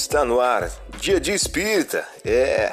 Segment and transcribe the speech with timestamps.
[0.00, 0.70] Está no ar,
[1.00, 2.06] Dia de Espírita.
[2.24, 2.70] É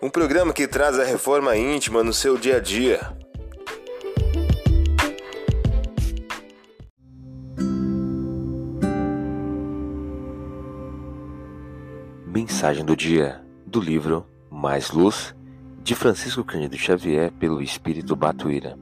[0.00, 3.00] um programa que traz a reforma íntima no seu dia a dia.
[12.26, 15.34] Mensagem do dia do livro Mais Luz
[15.82, 18.74] de Francisco Cândido Xavier pelo Espírito Batuíra.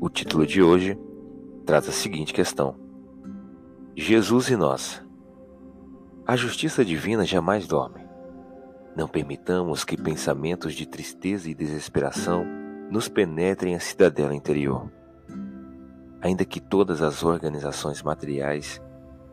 [0.00, 0.98] O título de hoje
[1.64, 2.74] traz a seguinte questão:
[3.94, 5.07] Jesus e nós.
[6.30, 8.06] A justiça divina jamais dorme.
[8.94, 12.44] Não permitamos que pensamentos de tristeza e desesperação
[12.90, 14.92] nos penetrem a cidadela interior.
[16.20, 18.78] Ainda que todas as organizações materiais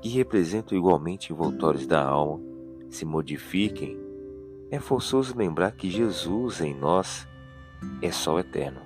[0.02, 2.42] que representam igualmente envoltórios da alma
[2.90, 4.00] se modifiquem,
[4.72, 7.28] é forçoso lembrar que Jesus em nós
[8.02, 8.80] é sol eterno.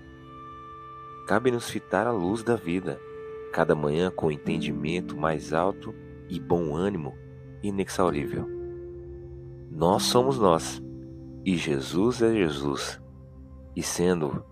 [1.27, 2.99] Cabe-nos fitar a luz da vida,
[3.53, 5.93] cada manhã com entendimento mais alto
[6.27, 7.13] e bom ânimo
[7.63, 8.47] inexaurível.
[9.71, 10.81] Nós somos nós,
[11.45, 13.01] e Jesus é Jesus.
[13.75, 14.43] E sendo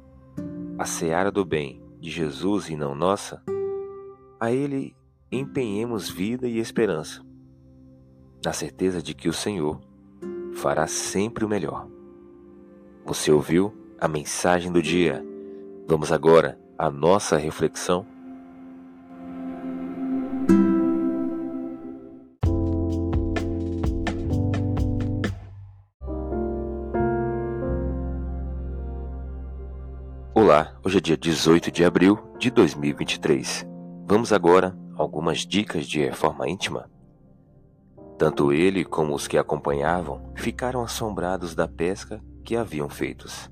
[0.77, 3.41] a seara do bem de Jesus e não nossa,
[4.39, 4.95] a Ele
[5.31, 7.25] empenhemos vida e esperança,
[8.43, 9.81] na certeza de que o Senhor
[10.53, 11.87] fará sempre o melhor.
[13.05, 15.25] Você ouviu a mensagem do dia?
[15.87, 18.05] Vamos agora à nossa reflexão.
[30.57, 33.63] Olá, hoje é dia 18 de abril de 2023.
[34.07, 36.89] Vamos agora a algumas dicas de reforma íntima.
[38.17, 43.51] Tanto ele como os que acompanhavam ficaram assombrados da pesca que haviam feitos.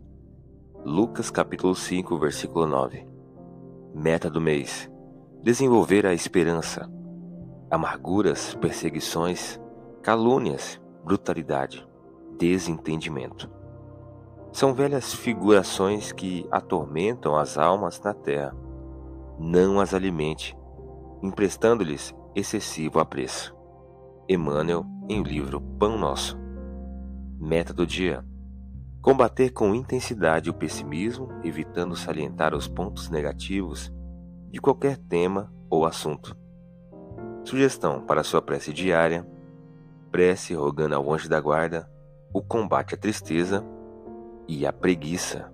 [0.84, 3.08] Lucas capítulo 5, versículo 9.
[3.94, 4.90] Meta do mês:
[5.44, 6.92] desenvolver a esperança.
[7.70, 9.62] Amarguras, perseguições,
[10.02, 11.88] calúnias, brutalidade,
[12.40, 13.55] desentendimento.
[14.56, 18.56] São velhas figurações que atormentam as almas na terra.
[19.38, 20.58] Não as alimente,
[21.22, 23.54] emprestando-lhes excessivo apreço.
[24.30, 26.40] Emmanuel, em o livro Pão Nosso.
[27.38, 28.24] Meta do dia:
[29.02, 33.92] combater com intensidade o pessimismo, evitando salientar os pontos negativos
[34.50, 36.34] de qualquer tema ou assunto.
[37.44, 39.28] Sugestão para sua prece diária:
[40.10, 41.92] prece rogando ao anjo da guarda
[42.34, 43.75] o combate à tristeza
[44.48, 45.52] e a preguiça.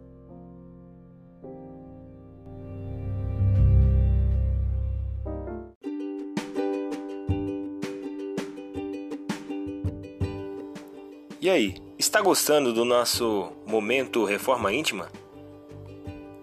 [11.39, 15.09] E aí, está gostando do nosso momento Reforma Íntima?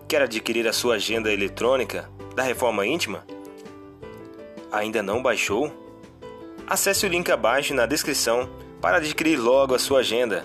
[0.09, 3.25] Quer adquirir a sua agenda eletrônica da Reforma Íntima?
[4.73, 5.73] Ainda não baixou?
[6.67, 8.51] Acesse o link abaixo na descrição
[8.81, 10.45] para adquirir logo a sua agenda